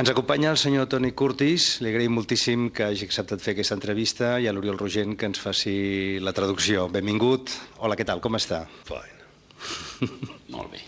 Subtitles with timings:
[0.00, 1.64] Ens acompanya el senyor Toni Curtis.
[1.84, 5.42] Li agraïm moltíssim que hagi acceptat fer aquesta entrevista i a l'Oriol Rogent que ens
[5.42, 5.74] faci
[6.24, 6.86] la traducció.
[6.88, 7.52] Benvingut.
[7.84, 8.22] Hola, què tal?
[8.24, 8.62] Com està?
[8.88, 9.26] Fine.
[10.56, 10.80] Molt bé.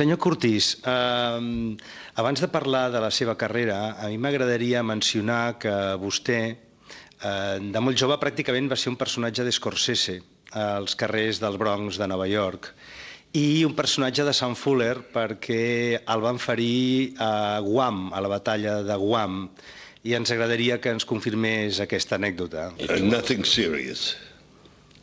[0.00, 1.76] Senyor Curtis, eh,
[2.18, 7.86] abans de parlar de la seva carrera, a mi m'agradaria mencionar que vostè, eh, de
[7.86, 10.18] molt jove, pràcticament va ser un personatge d'Escorsese
[10.58, 12.72] als carrers del Bronx de Nova York
[13.36, 18.78] i un personatge de Sam Fuller perquè el van ferir a Guam, a la batalla
[18.86, 19.42] de Guam,
[20.08, 22.70] i ens agradaria que ens confirmés aquesta anècdota.
[22.80, 24.14] Uh, nothing serious.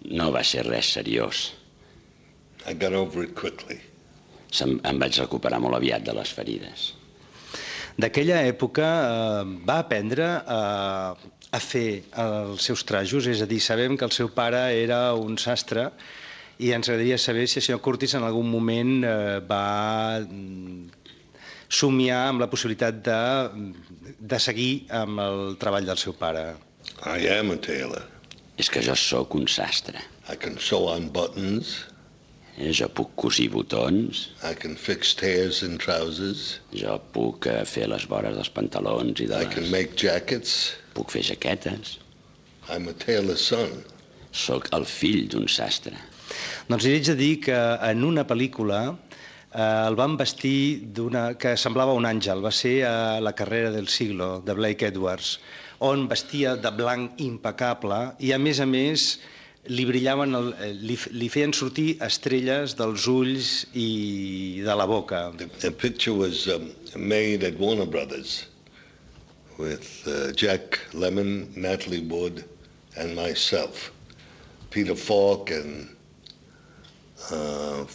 [0.05, 1.51] No va ser res seriós.
[2.65, 3.77] I got over it quickly.
[4.49, 6.93] Se'm, em vaig recuperar molt aviat de les ferides.
[8.01, 10.59] D'aquella època eh, va aprendre a,
[11.15, 15.37] a fer els seus trajos, és a dir, sabem que el seu pare era un
[15.39, 15.91] sastre
[16.59, 20.85] i ens agradaria saber si el senyor Curtis en algun moment eh, va mm,
[21.69, 23.19] somiar amb la possibilitat de,
[24.19, 26.45] de seguir amb el treball del seu pare.
[27.03, 28.05] I am a tailor.
[28.61, 29.99] És que jo sóc un sastre.
[30.31, 31.73] I can sew on buttons.
[32.55, 36.61] Eh, Jo puc cosir botons, I can fix tears in trousers.
[36.71, 39.71] jo puc eh, fer les vores dels pantalons i de I can les...
[39.73, 40.53] make jackets.
[40.95, 41.97] Puc fer jaquetes.
[42.71, 43.83] I'm a tailor's son.
[44.31, 45.97] Sóc el fill d'un sastre.
[46.69, 51.27] Doncs li haig de dir que en una pel·lícula eh, el van vestir d'una...
[51.39, 55.39] que semblava un àngel, va ser a La carrera del siglo, de Blake Edwards,
[55.79, 59.07] on vestia de blanc impecable i, a més a més,
[59.67, 65.31] li brillaven, el, eh, li, li feien sortir estrelles dels ulls i de la boca.
[65.37, 68.45] The, the picture was um, made at Warner Brothers
[69.57, 72.43] with uh, Jack Lemon, Natalie Wood,
[72.97, 73.91] and myself.
[74.69, 75.94] Peter Falk and
[77.31, 77.85] a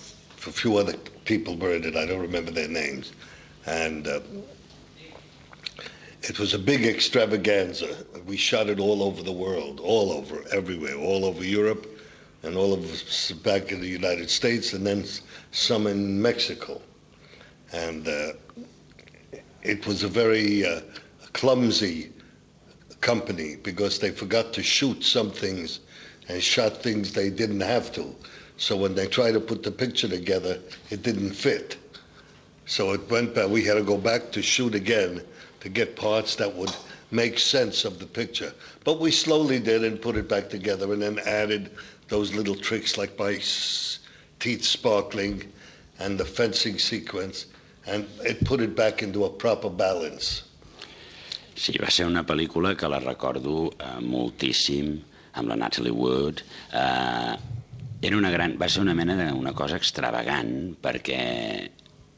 [0.52, 1.54] few other people
[1.84, 1.96] it.
[1.96, 3.12] I don't remember their names.
[3.66, 4.20] And uh,
[6.22, 8.04] it was a big extravaganza.
[8.26, 11.86] We shot it all over the world, all over, everywhere, all over Europe,
[12.42, 15.04] and all of us back in the United States, and then
[15.52, 16.80] some in Mexico.
[17.72, 18.32] And uh,
[19.62, 20.80] it was a very uh,
[21.32, 22.10] clumsy
[23.00, 25.80] company because they forgot to shoot some things
[26.28, 28.14] and shot things they didn't have to.
[28.60, 30.58] So when they tried to put the picture together,
[30.90, 31.78] it didn't fit.
[32.66, 33.48] So it went back.
[33.48, 35.22] We had to go back to shoot again
[35.60, 36.70] to get parts that would
[37.10, 38.52] make sense of the picture.
[38.84, 41.70] But we slowly did and put it back together and then added
[42.08, 43.40] those little tricks like my
[44.40, 45.50] teeth sparkling
[45.98, 47.46] and the fencing sequence
[47.86, 50.42] and it put it back into a proper balance.
[51.56, 54.98] Sí, va ser una pel·lícula que la recordo eh, moltíssim,
[55.32, 56.44] amb la Natalie Wood.
[56.72, 57.36] Eh,
[58.00, 61.20] era una gran, va ser una mena d'una cosa extravagant, perquè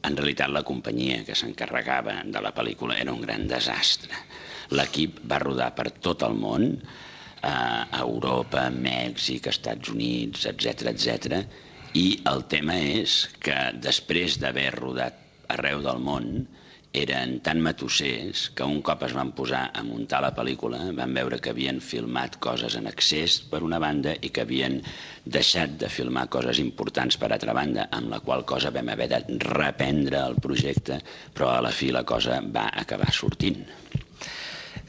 [0.07, 4.15] en realitat la companyia que s'encarregava de la pel·lícula era un gran desastre.
[4.77, 11.43] L'equip va rodar per tot el món, eh, a Europa, Mèxic, Estats Units, etc etc.
[11.99, 15.19] i el tema és que després d'haver rodat
[15.53, 16.47] arreu del món,
[16.93, 21.39] eren tan matossers que un cop es van posar a muntar la pel·lícula van veure
[21.41, 24.77] que havien filmat coses en excés per una banda i que havien
[25.25, 29.23] deixat de filmar coses importants per altra banda, amb la qual cosa vam haver de
[29.47, 30.99] reprendre el projecte,
[31.33, 33.63] però a la fi la cosa va acabar sortint.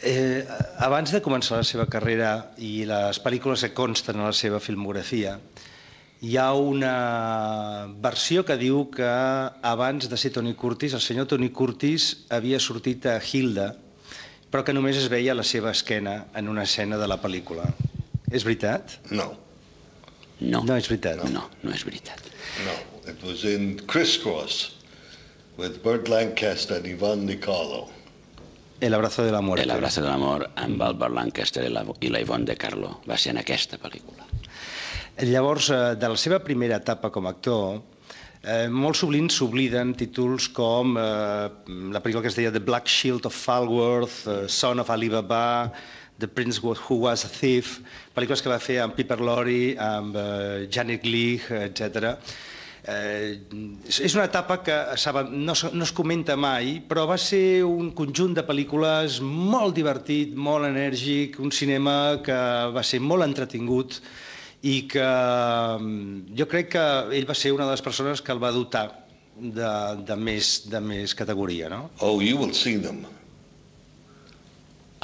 [0.04, 0.44] Eh,
[0.84, 5.38] abans de començar la seva carrera i les pel·lícules que consten a la seva filmografia,
[6.24, 6.92] hi ha una
[8.04, 9.08] versió que diu que
[9.74, 13.66] abans de ser Tony Curtis, el senyor Tony Curtis havia sortit a Hilda,
[14.50, 17.66] però que només es veia la seva esquena en una escena de la pel·lícula.
[18.30, 18.98] És veritat?
[19.10, 19.32] No,
[20.40, 21.20] No, No és veritat.
[21.30, 22.20] No, no és veritat.
[22.66, 22.72] no.
[23.10, 24.72] It was in Crisscross
[25.58, 27.88] with Burt Lancaster and Yvonne Nicolo.
[28.80, 29.62] El abrazo de la muerte.
[29.64, 33.00] El abrazo de l'amor amb el Burt Lancaster i la, i la Yvonne de Carlo
[33.08, 34.24] va ser en aquesta pel·lícula.
[35.22, 37.76] Llavors, eh, de la seva primera etapa com a actor,
[38.42, 41.50] eh, molt sovint s'obliden títols com eh,
[41.94, 45.70] la pel·lícula que es deia The Black Shield of Falworth, eh, Son of Alibaba,
[46.18, 47.78] The Prince Who Was a Thief,
[48.16, 52.18] pel·lícules que va fer amb Piper Laurie, amb eh, Janet Leigh, etc.
[52.90, 53.38] Eh,
[53.86, 58.34] és una etapa que saben, no, no es comenta mai, però va ser un conjunt
[58.34, 62.44] de pel·lícules molt divertit, molt enèrgic, un cinema que
[62.74, 64.02] va ser molt entretingut
[64.64, 66.84] i que mm, jo crec que
[67.18, 68.84] ell va ser una de les persones que el va dotar
[69.36, 69.72] de,
[70.08, 71.88] de, més, de més categoria, no?
[72.00, 73.04] Oh, you will see them.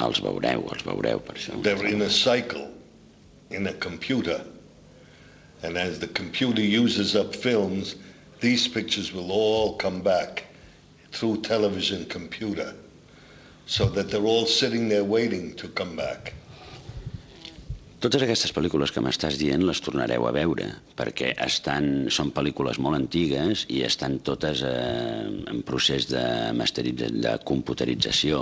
[0.01, 1.59] Els veureu, els veureu per això.
[1.61, 2.67] They're in a cycle
[3.51, 4.39] in a computer.
[5.61, 7.95] And as the computer uses up films,
[8.39, 10.45] these pictures will all come back
[11.11, 12.73] through television computer.
[13.71, 16.33] so that they're all sitting there waiting to come back.
[18.01, 20.63] Totes aquestes pel·lícules que m'estàs dient les tornareu a veure,
[20.97, 28.39] perquè estan, són pel·lícules molt antigues i estan totes eh, en procés de, de computerització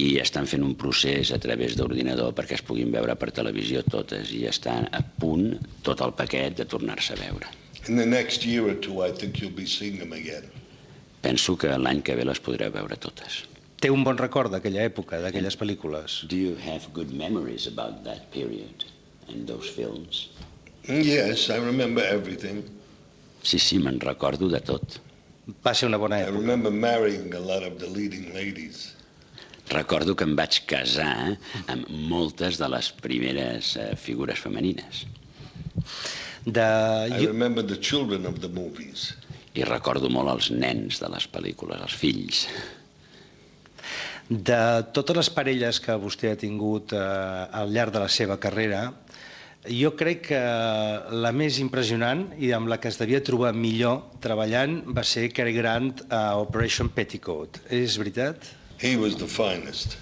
[0.00, 4.32] i estan fent un procés a través d'ordinador perquè es puguin veure per televisió totes
[4.32, 7.52] i estan a punt tot el paquet de tornar-se a veure.
[7.84, 10.48] In the next year or two, I think you'll be seeing them again.
[11.20, 13.42] Penso que l'any que ve les podreu veure totes.
[13.80, 16.18] Té un bon record d'aquella època, d'aquelles pel·lícules?
[16.28, 18.84] Do you have good memories about that period
[19.28, 20.26] and those films?
[20.88, 22.60] Yes, I remember everything.
[23.42, 24.98] Sí, sí, me'n recordo de tot.
[25.64, 26.42] Va ser una bona I època.
[26.42, 28.90] remember marrying a lot of the leading ladies.
[29.72, 31.38] Recordo que em vaig casar
[31.72, 35.06] amb moltes de les primeres eh, figures femenines.
[36.44, 36.66] De...
[37.08, 39.14] I remember the children of the movies.
[39.56, 42.44] I recordo molt els nens de les pel·lícules, els fills.
[44.30, 46.98] De totes les parelles que vostè ha tingut eh,
[47.60, 48.84] al llarg de la seva carrera,
[49.66, 50.40] jo crec que
[51.10, 55.52] la més impressionant i amb la que es devia trobar millor treballant va ser Cary
[55.56, 57.58] Grant a Operation Petticoat.
[57.68, 58.46] És veritat?
[58.78, 59.98] He was the finest.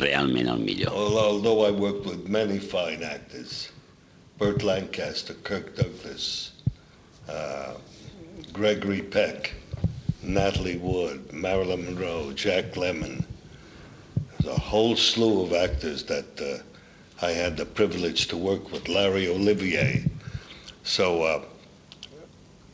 [0.00, 0.90] Realment el millor.
[0.90, 3.68] Although I worked with many fine actors,
[4.38, 6.52] Burt Lancaster, Kirk Douglas,
[7.28, 7.74] uh,
[8.52, 9.52] Gregory Peck,
[10.26, 13.24] Natalie Wood, Marilyn Monroe, Jack Lemmon.
[14.30, 18.88] There's a whole slew of actors that uh, I had the privilege to work with.
[18.88, 20.04] Larry Olivier.
[20.82, 21.42] So uh,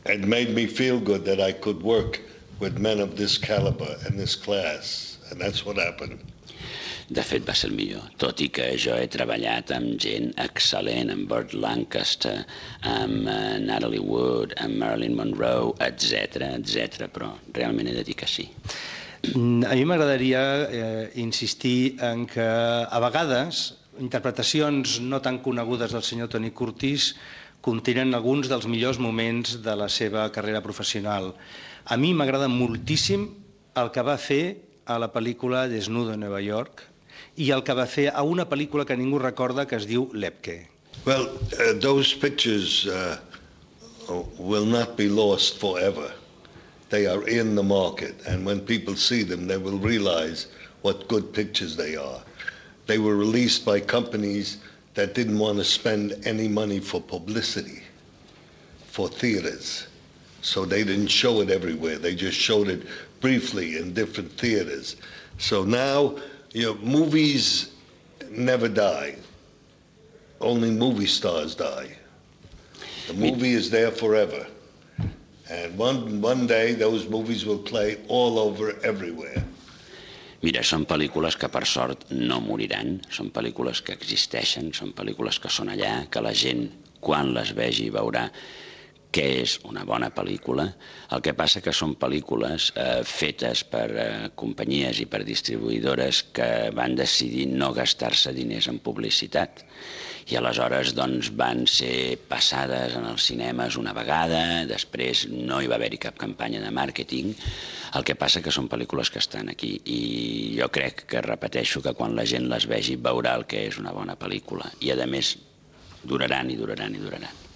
[0.05, 2.21] it made me feel good that I could work
[2.59, 6.19] with men of this caliber and this class, and that's what happened.
[7.11, 11.09] De fet, va ser el millor, tot i que jo he treballat amb gent excel·lent,
[11.11, 12.37] amb Burt Lancaster,
[12.87, 17.09] amb uh, Natalie Wood, amb Marilyn Monroe, etc etc.
[17.11, 18.45] però realment he de dir que sí.
[19.33, 23.59] Mm, A mi m'agradaria eh, insistir en que a vegades
[23.99, 27.11] interpretacions no tan conegudes del senyor Tony Curtis
[27.61, 31.33] contenen alguns dels millors moments de la seva carrera professional.
[31.85, 33.27] A mi m'agrada moltíssim
[33.75, 34.45] el que va fer
[34.87, 36.87] a la pel·lícula Desnudo en Nova York
[37.37, 40.59] i el que va fer a una pel·lícula que ningú recorda que es diu Lepke.
[41.05, 41.29] Well,
[41.59, 43.17] uh, those pictures uh,
[44.37, 46.11] will not be lost forever.
[46.89, 50.47] They are in the market, and when people see them, they will realize
[50.81, 52.21] what good pictures they are.
[52.87, 54.57] They were released by companies
[54.95, 57.81] that didn't want to spend any money for publicity,
[58.87, 59.87] for theaters.
[60.41, 61.97] So they didn't show it everywhere.
[61.97, 62.83] They just showed it
[63.21, 64.97] briefly in different theaters.
[65.37, 66.17] So now,
[66.53, 67.71] you know, movies
[68.29, 69.15] never die.
[70.39, 71.89] Only movie stars die.
[73.07, 74.45] The movie is there forever.
[75.49, 79.43] And one, one day those movies will play all over everywhere.
[80.41, 85.51] Mira, són pel·lícules que per sort no moriran, són pel·lícules que existeixen, són pel·lícules que
[85.53, 86.63] són allà, que la gent
[87.05, 88.23] quan les vegi veurà
[89.11, 90.67] que és una bona pel·lícula.
[91.11, 94.05] El que passa que són pel·lícules eh, fetes per eh,
[94.39, 99.65] companyies i per distribuïdores que van decidir no gastar-se diners en publicitat
[100.31, 105.75] i aleshores doncs, van ser passades en els cinemes una vegada, després no hi va
[105.79, 107.33] haver-hi cap campanya de màrqueting,
[107.97, 109.99] el que passa que són pel·lícules que estan aquí i
[110.59, 113.95] jo crec que repeteixo que quan la gent les vegi veurà el que és una
[113.97, 115.35] bona pel·lícula i a més
[116.07, 117.50] duraran i duraran i duraran.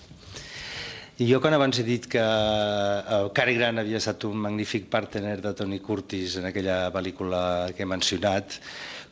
[1.15, 5.37] I jo quan abans he dit que el Cary Grant havia estat un magnífic partner
[5.39, 8.57] de Tony Curtis en aquella pel·lícula que he mencionat,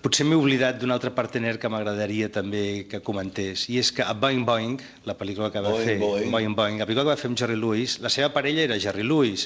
[0.03, 4.11] potser m'he oblidat d'un altre partner que m'agradaria també que comentés, i és que a
[4.19, 6.33] Boing Boing, la pel·lícula que va Boing fer Boing.
[6.33, 9.05] Boing Boing, la pel·lícula que va fer amb Jerry Lewis, la seva parella era Jerry
[9.07, 9.45] Lewis,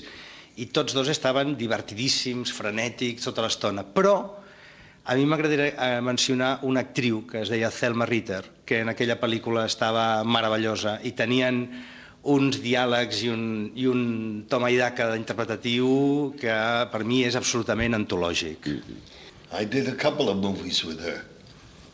[0.57, 4.15] i tots dos estaven divertidíssims, frenètics tota l'estona, però
[5.05, 9.19] a mi m'agradaria eh, mencionar una actriu que es deia Thelma Ritter, que en aquella
[9.21, 11.61] pel·lícula estava meravellosa i tenien
[12.23, 16.55] uns diàlegs i un, i un toma i daca interpretatiu que
[16.91, 18.67] per mi és absolutament antològic.
[19.53, 21.23] I did a couple of movies with her.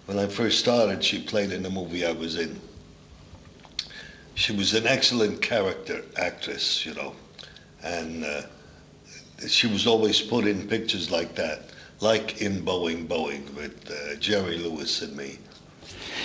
[0.05, 2.59] When I first started, she played in the movie I was in.
[4.35, 7.13] She was an excellent character actress, you know,
[7.83, 8.41] and uh,
[9.47, 11.69] she was always put in pictures like that,
[12.01, 15.37] like in Boeing Boeing with uh, Jerry Lewis and me.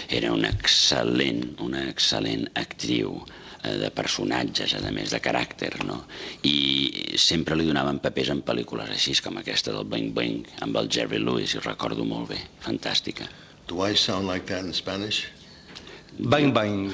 [0.09, 3.21] Era una excel·lent, una excel·lent actriu
[3.63, 6.05] de personatges, a més de caràcter, no?
[6.47, 10.89] I sempre li donaven papers en pel·lícules així com aquesta del Bing Bing amb el
[10.89, 13.27] Jerry Lewis, i recordo molt bé, fantàstica.
[13.69, 15.27] Do I sound like that in Spanish?
[16.19, 16.93] Bang, bang,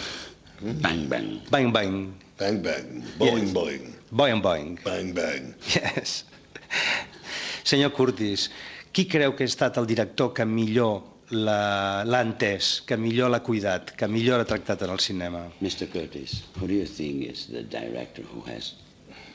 [0.80, 1.40] Bang, bang.
[1.50, 3.52] bang, bang, Bang bang, Boeing Yes.
[3.54, 4.78] Boeing, boing, boing.
[4.84, 5.54] bang bang.
[5.74, 6.24] Yes.
[7.64, 8.48] Senyor Curtis,
[8.92, 11.02] qui creu que ha estat el director que millor
[11.34, 15.44] l'ha entès, que millor l'ha cuidat, que millor l'ha tractat en el cinema?
[15.60, 15.86] Mr.
[15.92, 18.72] Curtis, who do you think is the director who has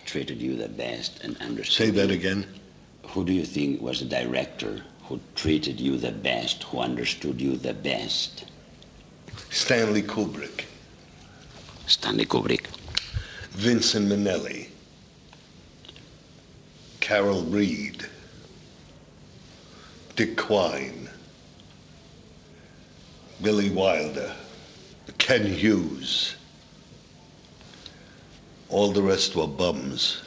[0.05, 2.15] treated you the best and understood Say that you?
[2.15, 2.45] again.
[3.13, 7.57] Who do you think was the director who treated you the best, who understood you
[7.57, 8.45] the best?
[9.49, 10.65] Stanley Kubrick,
[11.87, 12.67] Stanley Kubrick.
[13.53, 14.67] Vincent Minnelli,
[16.99, 18.05] Carol Reed,
[20.15, 21.09] Dick Quine,
[23.41, 24.33] Billy Wilder,
[25.17, 26.35] Ken Hughes.
[28.69, 30.21] All the rest were bums.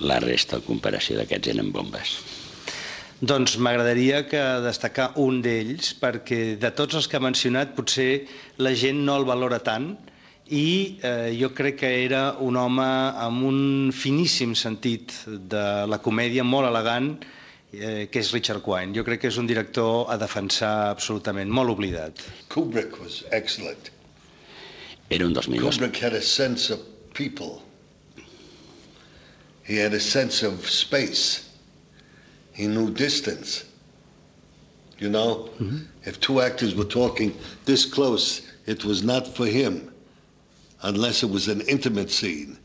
[0.00, 2.16] La resta, en comparació d'aquests, eren bombes.
[3.20, 8.26] Doncs m'agradaria que destacar un d'ells, perquè de tots els que ha mencionat potser
[8.60, 9.94] la gent no el valora tant
[10.52, 13.60] i eh, jo crec que era un home amb un
[13.92, 17.16] finíssim sentit de la comèdia, molt elegant,
[17.72, 18.94] eh, que és Richard Quine.
[18.96, 22.24] Jo crec que és un director a defensar absolutament, molt oblidat.
[22.52, 23.90] Kubrick was excellent.
[25.08, 25.78] Era un dels millors.
[25.78, 26.80] Kubrick had a sense of
[27.14, 27.62] people.
[29.66, 31.42] He had a sense of space.
[32.52, 33.64] He knew distance.
[34.98, 35.50] You know,
[36.04, 37.34] if two actors were talking
[37.66, 39.92] this close, it was not for him
[40.82, 42.58] unless it was an intimate scene.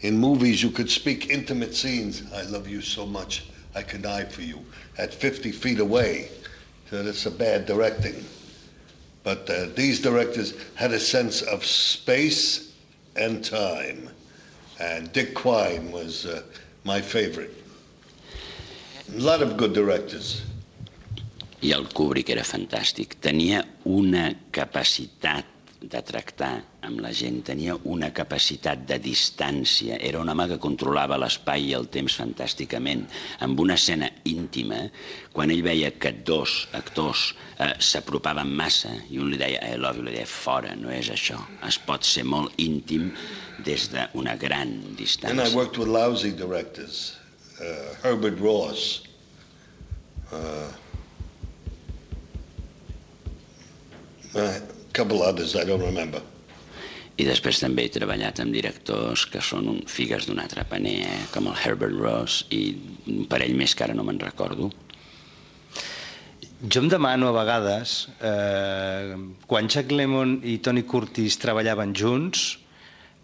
[0.00, 2.22] In movies, you could speak intimate scenes.
[2.34, 4.64] I love you so much, I could die for you,
[4.98, 6.28] at 50 feet away.
[6.90, 8.24] So that's a bad directing.
[9.22, 12.72] But uh, these directors had a sense of space
[13.16, 14.10] and time.
[14.80, 16.42] And Dick Quine was uh,
[16.84, 17.54] my favorite.
[19.16, 20.42] A lot of good directors.
[21.62, 23.16] I el Kubrick era fantàstic.
[23.24, 25.46] Tenia una capacitat
[25.90, 29.96] de tractar amb la gent, tenia una capacitat de distància.
[30.00, 33.04] Era un home que controlava l'espai i el temps fantàsticament.
[33.46, 34.80] Amb una escena íntima,
[35.32, 37.24] quan ell veia que dos actors
[37.58, 41.10] eh, s'apropaven massa i un li deia I love you, li deia fora, no és
[41.12, 41.40] això.
[41.68, 43.10] Es pot ser molt íntim
[43.64, 45.54] des d'una gran And I distància.
[45.56, 47.16] worked with lousy directors.
[47.60, 49.02] Uh, Herbert Ross.
[50.32, 50.70] Uh,
[54.34, 56.22] a couple others I don't remember.
[57.14, 61.20] I després també he treballat amb directors que són un, figues d'un altre paner, eh?
[61.34, 62.64] com el Herbert Ross i
[63.10, 64.72] un parell més que ara no me'n recordo.
[66.64, 69.14] Jo em demano a vegades, eh,
[69.46, 72.44] quan Jack Lemmon i Tony Curtis treballaven junts,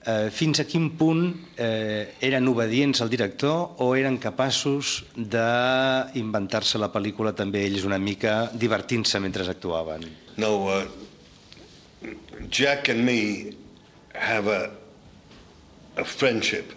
[0.07, 6.93] eh, fins a quin punt eh, eren obedients al director o eren capaços d'inventar-se la
[6.95, 10.07] pel·lícula també ells una mica divertint-se mentre actuaven.
[10.37, 11.10] No, uh,
[12.50, 13.57] Jack and me
[14.14, 14.73] have a,
[15.97, 16.73] a friendship,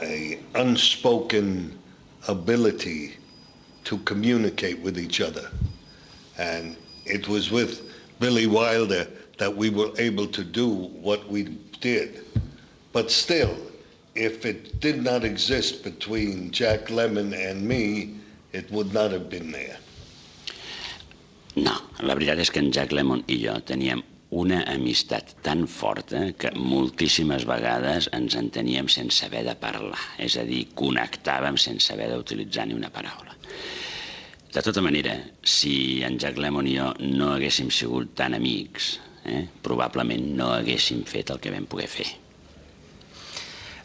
[0.00, 1.78] a unspoken
[2.28, 3.16] ability
[3.84, 5.50] to communicate with each other.
[6.38, 11.44] And it was with Billy Wilder that we were able to do what we
[11.80, 12.26] did.
[12.92, 13.56] But still,
[14.14, 18.18] if it did not exist between Jack Lemmon and me,
[18.52, 19.78] it would not have been there.
[21.60, 21.74] No,
[22.06, 26.52] la veritat és que en Jack Lemmon i jo teníem una amistat tan forta que
[26.54, 32.68] moltíssimes vegades ens enteníem sense haver de parlar, és a dir, connectàvem sense haver d'utilitzar
[32.70, 33.34] ni una paraula.
[34.50, 39.44] De tota manera, si en Jack Lemmon i jo no haguéssim sigut tan amics, eh,
[39.62, 42.08] probablement no haguéssim fet el que vam poder fer.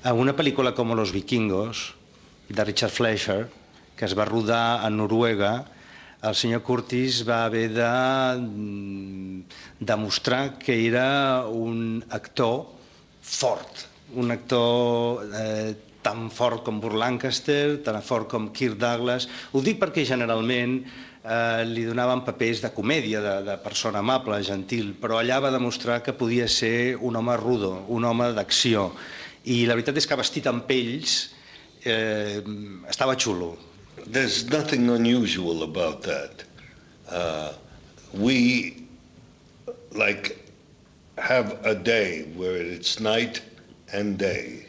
[0.05, 1.93] En una pel·lícula com Los Vikingos,
[2.49, 3.47] de Richard Fleischer,
[3.97, 5.65] que es va rodar a Noruega,
[6.25, 7.89] el senyor Curtis va haver de
[8.39, 9.41] mm,
[9.79, 12.65] demostrar que era un actor
[13.21, 19.27] fort, un actor eh, tan fort com Burr Lancaster, tan fort com Kirk Douglas.
[19.53, 24.93] Ho dic perquè generalment eh, li donaven papers de comèdia, de, de persona amable, gentil,
[25.01, 28.91] però allà va demostrar que podia ser un home rudo, un home d'acció.
[29.45, 31.17] I la veritat és que vestit amb pells
[31.85, 32.41] eh,
[32.89, 33.55] estava xulo.
[34.07, 36.43] There's nothing unusual about that.
[37.09, 37.53] Uh,
[38.13, 38.85] we
[39.93, 40.37] like
[41.17, 43.41] have a day where it's night
[43.91, 44.67] and day.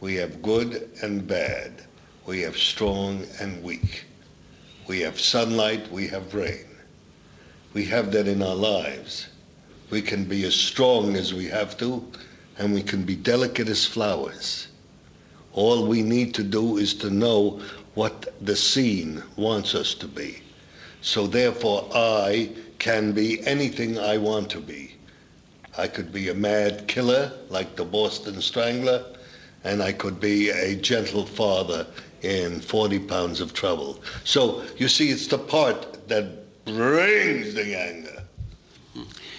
[0.00, 1.84] We have good and bad.
[2.26, 4.04] We have strong and weak.
[4.88, 6.66] We have sunlight, we have rain.
[7.72, 9.28] We have that in our lives.
[9.90, 12.04] We can be as strong as we have to,
[12.58, 14.66] and we can be delicate as flowers.
[15.52, 17.60] All we need to do is to know
[17.96, 20.38] what the scene wants us to be.
[21.00, 24.94] So therefore, I can be anything I want to be.
[25.78, 29.04] I could be a mad killer like the Boston Strangler,
[29.64, 31.86] and I could be a gentle father
[32.22, 34.00] in 40 pounds of trouble.
[34.24, 38.12] So you see, it's the part that brings the anger.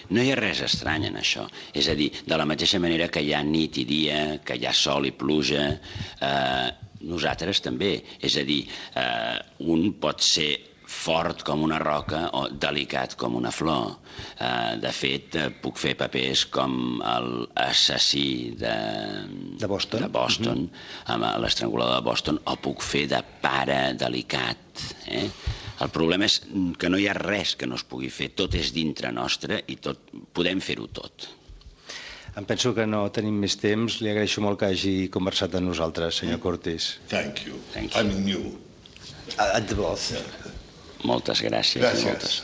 [0.09, 1.43] No hi ha res estrany en això.
[1.75, 4.63] És a dir, de la mateixa manera que hi ha nit i dia, que hi
[4.65, 5.65] ha sol i pluja,
[6.23, 6.69] eh,
[7.01, 8.01] nosaltres també.
[8.21, 8.63] És a dir,
[8.95, 10.51] eh, un pot ser
[10.87, 13.97] fort com una roca o delicat com una flor.
[14.39, 18.75] Eh, de fet, eh, puc fer papers com l'assassí de,
[19.59, 20.01] De Boston.
[20.01, 21.13] de Boston mm -hmm.
[21.13, 24.57] amb l'estrangulador de Boston, o puc fer de pare delicat.
[25.07, 25.29] Eh?
[25.79, 26.41] El problema és
[26.77, 29.75] que no hi ha res que no es pugui fer, tot és dintre nostre i
[29.75, 29.99] tot,
[30.33, 31.36] podem fer-ho tot.
[32.37, 33.97] Em penso que no tenim més temps.
[34.05, 36.91] Li agraeixo molt que hagi conversat amb nosaltres, senyor Cortés.
[37.13, 37.57] Thank you.
[37.73, 38.01] Thank you.
[38.01, 38.43] I mean you.
[39.41, 40.11] At the both.
[41.05, 41.81] Moltes gràcies.
[41.81, 42.05] Gràcies.
[42.05, 42.37] Moltes.